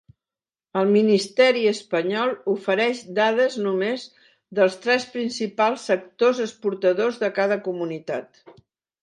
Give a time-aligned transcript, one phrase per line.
[0.79, 4.07] El ministeri espanyol ofereix dades només
[4.61, 8.45] dels tres principals sectors exportadors de cada comunitat.